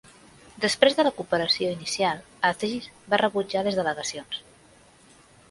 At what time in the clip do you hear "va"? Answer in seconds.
3.13-3.21